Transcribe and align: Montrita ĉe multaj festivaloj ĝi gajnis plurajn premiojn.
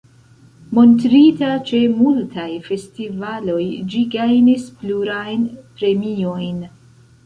Montrita 0.77 1.49
ĉe 1.71 1.81
multaj 1.99 2.47
festivaloj 2.71 3.61
ĝi 3.95 4.05
gajnis 4.19 4.69
plurajn 4.83 5.49
premiojn. 5.81 6.71